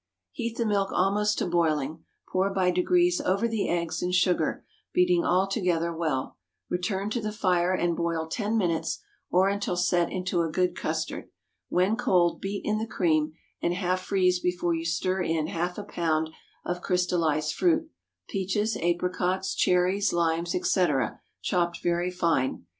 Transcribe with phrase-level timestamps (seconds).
[0.31, 5.23] Heat the milk almost to boiling; pour by degrees over the eggs and sugar, beating
[5.23, 6.37] all together well.
[6.71, 8.97] Return to the fire, and boil ten minutes,
[9.29, 11.29] or until set into a good custard.
[11.69, 15.83] When cold, beat in the cream, and half freeze before you stir in half a
[15.83, 16.31] pound
[16.65, 22.65] of crystallized fruit—peaches, apricots, cherries, limes, etc., chopped very fine.